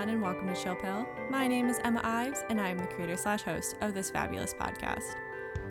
[0.00, 1.06] everyone, and welcome to Chill Pill.
[1.28, 4.54] My name is Emma Ives, and I am the creator slash host of this fabulous
[4.54, 5.14] podcast.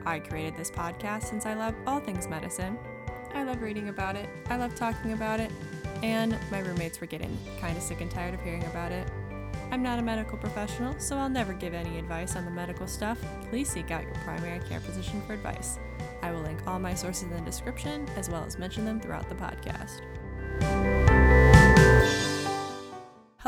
[0.05, 2.77] I created this podcast since I love all things medicine.
[3.33, 5.51] I love reading about it, I love talking about it,
[6.03, 9.09] and my roommates were getting kind of sick and tired of hearing about it.
[9.71, 13.17] I'm not a medical professional, so I'll never give any advice on the medical stuff.
[13.49, 15.79] Please seek out your primary care physician for advice.
[16.21, 19.27] I will link all my sources in the description, as well as mention them throughout
[19.27, 20.98] the podcast.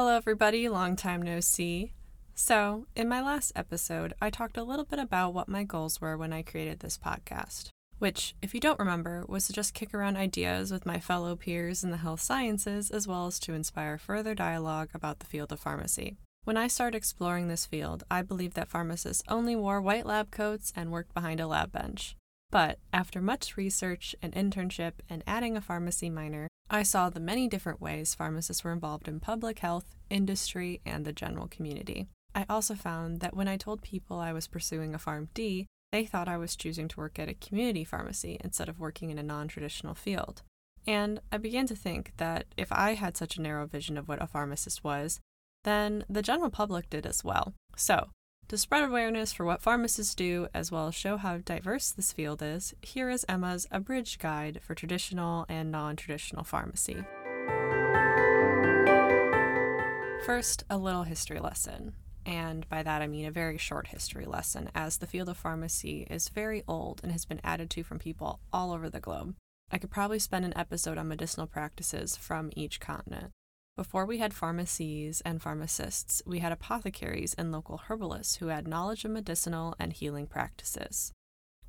[0.01, 0.67] Hello, everybody.
[0.67, 1.93] Long time no see.
[2.33, 6.17] So, in my last episode, I talked a little bit about what my goals were
[6.17, 7.67] when I created this podcast,
[7.99, 11.83] which, if you don't remember, was to just kick around ideas with my fellow peers
[11.83, 15.59] in the health sciences, as well as to inspire further dialogue about the field of
[15.59, 16.17] pharmacy.
[16.45, 20.73] When I started exploring this field, I believed that pharmacists only wore white lab coats
[20.75, 22.15] and worked behind a lab bench.
[22.49, 27.49] But after much research and internship and adding a pharmacy minor, I saw the many
[27.49, 32.07] different ways pharmacists were involved in public health, industry, and the general community.
[32.33, 36.29] I also found that when I told people I was pursuing a PharmD, they thought
[36.29, 39.49] I was choosing to work at a community pharmacy instead of working in a non
[39.49, 40.43] traditional field.
[40.87, 44.23] And I began to think that if I had such a narrow vision of what
[44.23, 45.19] a pharmacist was,
[45.65, 47.53] then the general public did as well.
[47.75, 48.07] So,
[48.51, 52.41] to spread awareness for what pharmacists do, as well as show how diverse this field
[52.43, 56.97] is, here is Emma's abridged guide for traditional and non traditional pharmacy.
[60.25, 61.93] First, a little history lesson.
[62.25, 66.05] And by that I mean a very short history lesson, as the field of pharmacy
[66.09, 69.33] is very old and has been added to from people all over the globe.
[69.71, 73.31] I could probably spend an episode on medicinal practices from each continent.
[73.77, 79.05] Before we had pharmacies and pharmacists, we had apothecaries and local herbalists who had knowledge
[79.05, 81.13] of medicinal and healing practices.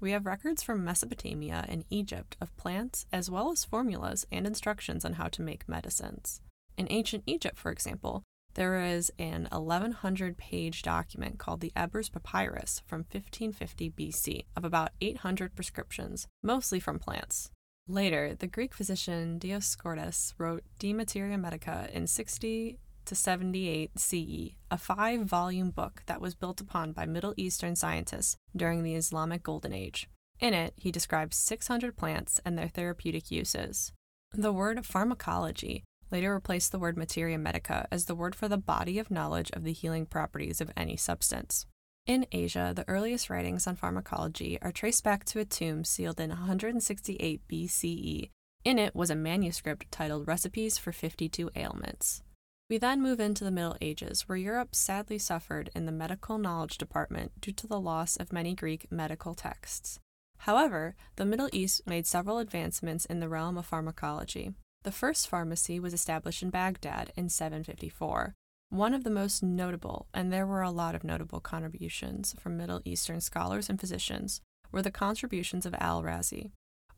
[0.00, 5.04] We have records from Mesopotamia and Egypt of plants, as well as formulas and instructions
[5.04, 6.40] on how to make medicines.
[6.76, 12.82] In ancient Egypt, for example, there is an 1100 page document called the Ebers Papyrus
[12.84, 17.52] from 1550 BC of about 800 prescriptions, mostly from plants.
[17.88, 24.78] Later, the Greek physician Dioscorides wrote De Materia Medica in 60 to 78 CE, a
[24.78, 29.72] five volume book that was built upon by Middle Eastern scientists during the Islamic Golden
[29.72, 30.08] Age.
[30.38, 33.92] In it, he describes 600 plants and their therapeutic uses.
[34.32, 35.82] The word pharmacology
[36.12, 39.64] later replaced the word materia medica as the word for the body of knowledge of
[39.64, 41.66] the healing properties of any substance.
[42.04, 46.30] In Asia, the earliest writings on pharmacology are traced back to a tomb sealed in
[46.30, 48.30] 168 BCE.
[48.64, 52.22] In it was a manuscript titled Recipes for 52 Ailments.
[52.68, 56.76] We then move into the Middle Ages, where Europe sadly suffered in the medical knowledge
[56.76, 60.00] department due to the loss of many Greek medical texts.
[60.38, 64.54] However, the Middle East made several advancements in the realm of pharmacology.
[64.82, 68.34] The first pharmacy was established in Baghdad in 754.
[68.72, 72.80] One of the most notable, and there were a lot of notable contributions from Middle
[72.86, 74.40] Eastern scholars and physicians,
[74.72, 76.52] were the contributions of Al Razi.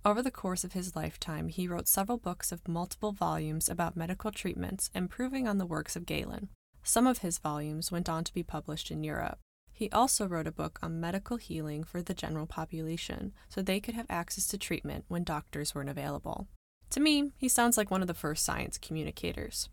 [0.04, 4.30] Over the course of his lifetime, he wrote several books of multiple volumes about medical
[4.30, 6.50] treatments, improving on the works of Galen.
[6.84, 9.40] Some of his volumes went on to be published in Europe.
[9.72, 13.96] He also wrote a book on medical healing for the general population so they could
[13.96, 16.46] have access to treatment when doctors weren't available.
[16.90, 19.70] To me, he sounds like one of the first science communicators.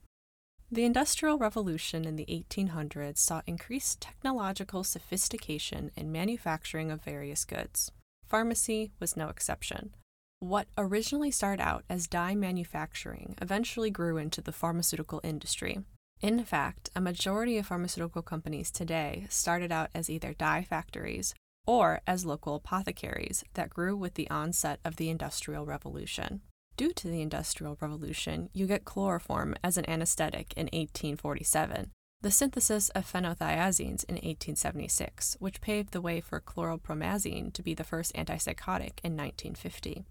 [0.74, 7.92] The Industrial Revolution in the 1800s saw increased technological sophistication in manufacturing of various goods.
[8.26, 9.94] Pharmacy was no exception.
[10.40, 15.82] What originally started out as dye manufacturing eventually grew into the pharmaceutical industry.
[16.22, 21.36] In fact, a majority of pharmaceutical companies today started out as either dye factories
[21.68, 26.40] or as local apothecaries that grew with the onset of the Industrial Revolution.
[26.78, 32.90] Due to the Industrial Revolution, you get chloroform as an anesthetic in 1847, the synthesis
[32.90, 39.00] of phenothiazines in 1876, which paved the way for chlorpromazine to be the first antipsychotic
[39.04, 40.06] in 1950.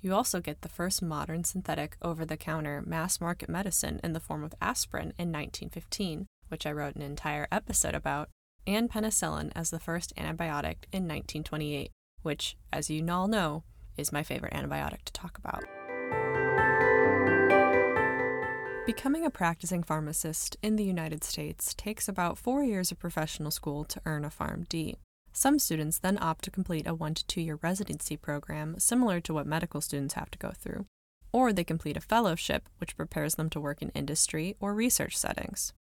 [0.00, 4.20] You also get the first modern synthetic over the counter mass market medicine in the
[4.20, 8.30] form of aspirin in 1915, which I wrote an entire episode about,
[8.66, 11.90] and penicillin as the first antibiotic in 1928,
[12.22, 13.64] which, as you all know,
[13.96, 15.64] is my favorite antibiotic to talk about.
[18.86, 23.84] Becoming a practicing pharmacist in the United States takes about four years of professional school
[23.84, 24.96] to earn a PharmD.
[25.34, 29.34] Some students then opt to complete a one to two year residency program similar to
[29.34, 30.86] what medical students have to go through,
[31.30, 35.74] or they complete a fellowship, which prepares them to work in industry or research settings.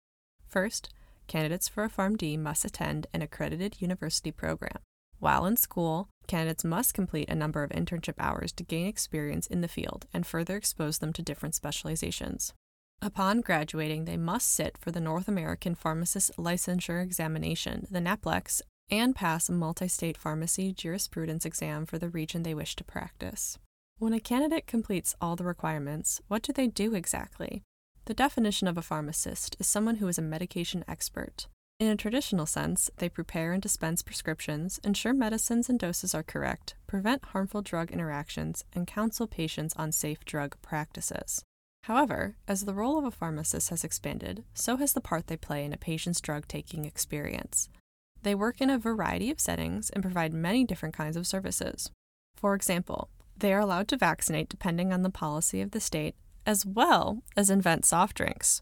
[0.47, 0.89] First,
[1.27, 4.79] candidates for a PharmD must attend an accredited university program.
[5.19, 9.61] While in school, candidates must complete a number of internship hours to gain experience in
[9.61, 12.53] the field and further expose them to different specializations.
[13.01, 19.15] Upon graduating, they must sit for the North American Pharmacist Licensure Examination, the NAPLEX, and
[19.15, 23.59] pass a multi state pharmacy jurisprudence exam for the region they wish to practice.
[23.99, 27.63] When a candidate completes all the requirements, what do they do exactly?
[28.05, 31.47] The definition of a pharmacist is someone who is a medication expert.
[31.79, 36.73] In a traditional sense, they prepare and dispense prescriptions, ensure medicines and doses are correct,
[36.87, 41.43] prevent harmful drug interactions, and counsel patients on safe drug practices.
[41.87, 45.63] However, as the role of a pharmacist has expanded, so has the part they play
[45.63, 47.69] in a patient's drug taking experience.
[48.23, 51.89] They work in a variety of settings and provide many different kinds of services.
[52.35, 53.07] For example,
[53.37, 57.49] they are allowed to vaccinate depending on the policy of the state, as well as
[57.49, 58.61] invent soft drinks.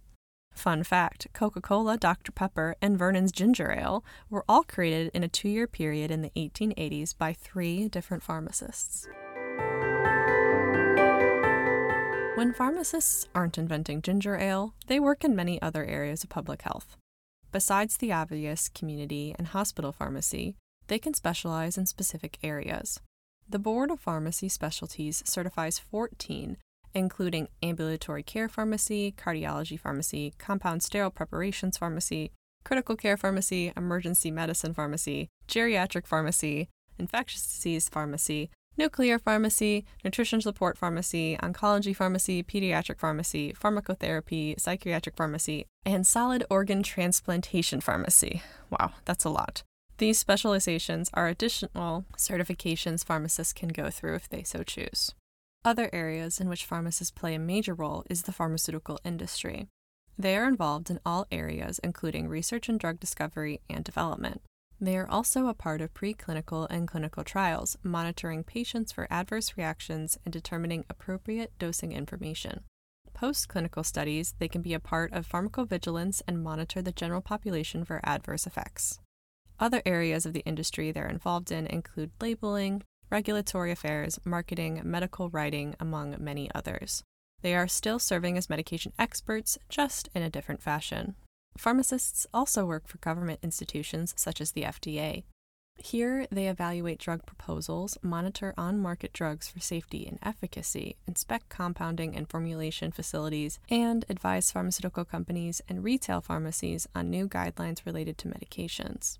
[0.53, 2.31] Fun fact Coca Cola, Dr.
[2.31, 6.31] Pepper, and Vernors Ginger Ale were all created in a two year period in the
[6.35, 9.07] 1880s by three different pharmacists.
[12.35, 16.97] When pharmacists aren't inventing ginger ale, they work in many other areas of public health.
[17.53, 22.99] Besides the obvious community and hospital pharmacy, they can specialize in specific areas.
[23.47, 26.57] The Board of Pharmacy Specialties certifies 14
[26.95, 32.31] including ambulatory care pharmacy, cardiology pharmacy, compound sterile preparations pharmacy,
[32.63, 40.77] critical care pharmacy, emergency medicine pharmacy, geriatric pharmacy, infectious disease pharmacy, nuclear pharmacy, nutrition support
[40.77, 48.41] pharmacy, oncology pharmacy, pediatric pharmacy, pharmacotherapy, psychiatric pharmacy, and solid organ transplantation pharmacy.
[48.69, 49.63] Wow, that's a lot.
[49.97, 55.13] These specializations are additional certifications pharmacists can go through if they so choose.
[55.63, 59.67] Other areas in which pharmacists play a major role is the pharmaceutical industry.
[60.17, 64.41] They are involved in all areas, including research and drug discovery and development.
[64.85, 70.19] They are also a part of preclinical and clinical trials, monitoring patients for adverse reactions
[70.23, 72.65] and determining appropriate dosing information.
[73.15, 77.83] Post clinical studies, they can be a part of pharmacovigilance and monitor the general population
[77.83, 78.99] for adverse effects.
[79.59, 85.73] Other areas of the industry they're involved in include labeling, regulatory affairs, marketing, medical writing,
[85.79, 87.03] among many others.
[87.41, 91.15] They are still serving as medication experts, just in a different fashion.
[91.57, 95.23] Pharmacists also work for government institutions such as the FDA.
[95.77, 102.15] Here, they evaluate drug proposals, monitor on market drugs for safety and efficacy, inspect compounding
[102.15, 108.29] and formulation facilities, and advise pharmaceutical companies and retail pharmacies on new guidelines related to
[108.29, 109.17] medications.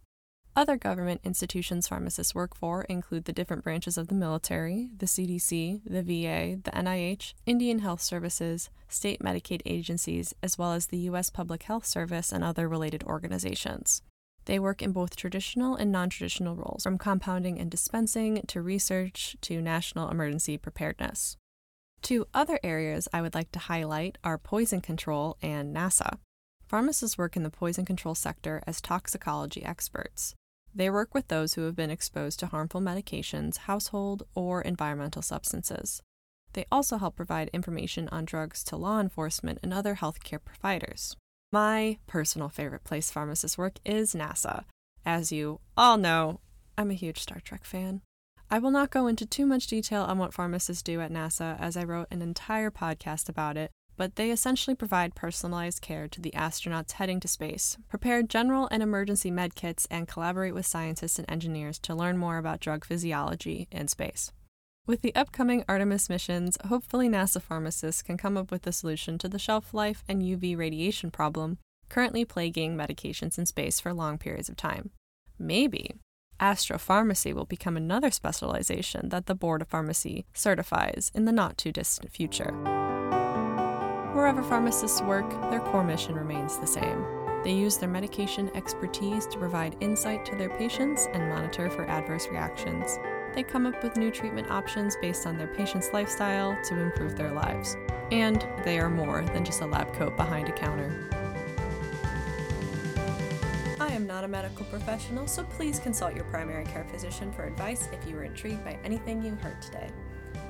[0.58, 5.82] Other government institutions pharmacists work for include the different branches of the military, the CDC,
[5.86, 11.30] the VA, the NIH, Indian Health Services, state Medicaid agencies, as well as the U.S.
[11.30, 14.02] Public Health Service and other related organizations.
[14.46, 19.36] They work in both traditional and non traditional roles, from compounding and dispensing to research
[19.42, 21.36] to national emergency preparedness.
[22.02, 26.20] Two other areas I would like to highlight are poison control and NASA.
[26.66, 30.34] Pharmacists work in the poison control sector as toxicology experts.
[30.76, 36.02] They work with those who have been exposed to harmful medications, household, or environmental substances.
[36.52, 41.16] They also help provide information on drugs to law enforcement and other healthcare providers.
[41.52, 44.66] My personal favorite place pharmacists work is NASA.
[45.06, 46.42] As you all know,
[46.78, 48.02] I'm a huge Star Trek fan.
[48.52, 51.78] I will not go into too much detail on what pharmacists do at NASA, as
[51.78, 56.32] I wrote an entire podcast about it, but they essentially provide personalized care to the
[56.32, 61.30] astronauts heading to space, prepare general and emergency med kits, and collaborate with scientists and
[61.30, 64.32] engineers to learn more about drug physiology in space.
[64.88, 69.28] With the upcoming Artemis missions, hopefully NASA pharmacists can come up with a solution to
[69.28, 71.58] the shelf life and UV radiation problem
[71.90, 74.92] currently plaguing medications in space for long periods of time.
[75.38, 75.96] Maybe
[76.40, 81.72] astropharmacy will become another specialization that the Board of Pharmacy certifies in the not too
[81.72, 82.54] distant future.
[84.26, 87.06] Wherever pharmacists work, their core mission remains the same.
[87.44, 92.28] They use their medication expertise to provide insight to their patients and monitor for adverse
[92.30, 92.98] reactions.
[93.36, 97.34] They come up with new treatment options based on their patient's lifestyle to improve their
[97.34, 97.78] lives.
[98.10, 101.08] And they are more than just a lab coat behind a counter.
[103.80, 107.90] I am not a medical professional, so please consult your primary care physician for advice
[107.92, 109.92] if you are intrigued by anything you heard today.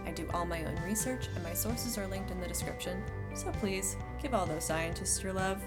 [0.05, 3.03] I do all my own research, and my sources are linked in the description,
[3.35, 5.61] so please give all those scientists your love.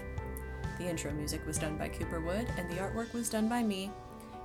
[0.79, 3.91] The intro music was done by Cooper Wood, and the artwork was done by me.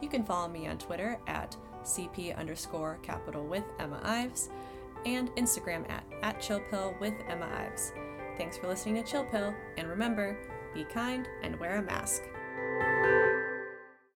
[0.02, 4.50] You can follow me on Twitter at CP underscore capital with Emma Ives
[5.06, 7.94] and Instagram at, at chillpill with Emma Ives.
[8.38, 10.38] Thanks for listening to Chill Pill, and remember,
[10.74, 12.24] be kind and wear a mask.